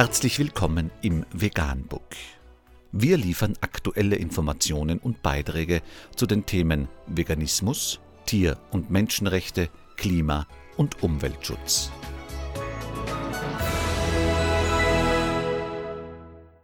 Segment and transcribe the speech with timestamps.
[0.00, 2.16] Herzlich willkommen im Veganbook.
[2.90, 5.82] Wir liefern aktuelle Informationen und Beiträge
[6.16, 9.68] zu den Themen Veganismus, Tier- und Menschenrechte,
[9.98, 10.46] Klima-
[10.78, 11.90] und Umweltschutz.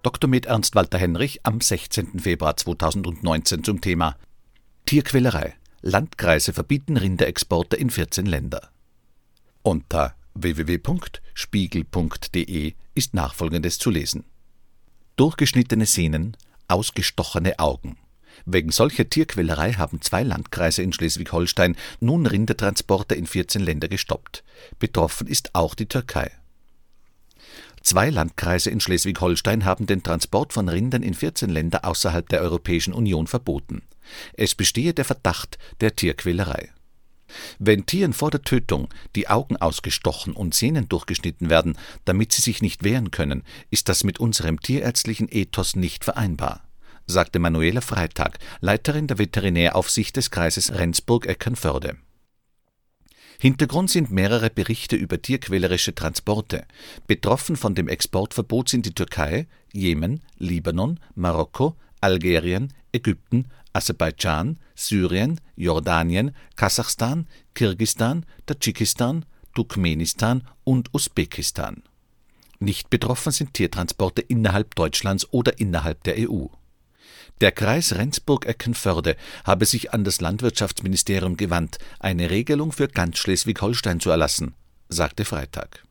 [0.03, 0.31] Dr.
[0.31, 2.19] Med Ernst Walter Henrich am 16.
[2.19, 4.17] Februar 2019 zum Thema
[4.87, 5.53] Tierquälerei.
[5.83, 8.71] Landkreise verbieten Rinderexporte in 14 Länder.
[9.63, 14.25] Unter www.spiegel.de ist nachfolgendes zu lesen.
[15.17, 16.37] Durchgeschnittene Sehnen,
[16.69, 17.97] ausgestochene Augen.
[18.45, 24.45] Wegen solcher Tierquälerei haben zwei Landkreise in Schleswig-Holstein nun Rindertransporte in 14 Länder gestoppt.
[24.79, 26.31] Betroffen ist auch die Türkei.
[27.83, 32.93] Zwei Landkreise in Schleswig-Holstein haben den Transport von Rindern in 14 Länder außerhalb der Europäischen
[32.93, 33.83] Union verboten.
[34.35, 36.71] Es bestehe der Verdacht der Tierquälerei.
[37.59, 42.63] Wenn Tieren vor der Tötung die Augen ausgestochen und Sehnen durchgeschnitten werden, damit sie sich
[42.63, 46.63] nicht wehren können, ist das mit unserem tierärztlichen Ethos nicht vereinbar,
[47.07, 51.97] sagte Manuela Freitag, Leiterin der Veterinäraufsicht des Kreises Rendsburg-Eckernförde.
[53.39, 56.65] Hintergrund sind mehrere Berichte über tierquälerische Transporte.
[57.07, 66.35] Betroffen von dem Exportverbot sind die Türkei, Jemen, Libanon, Marokko, Algerien, Ägypten, Aserbaidschan, Syrien, Jordanien,
[66.57, 71.83] Kasachstan, Kirgisistan, Tadschikistan, Turkmenistan und Usbekistan.
[72.59, 76.47] Nicht betroffen sind Tiertransporte innerhalb Deutschlands oder innerhalb der EU.
[77.41, 84.11] Der Kreis Rendsburg-Eckernförde habe sich an das Landwirtschaftsministerium gewandt, eine Regelung für ganz Schleswig-Holstein zu
[84.11, 84.55] erlassen,
[84.89, 85.85] sagte Freitag.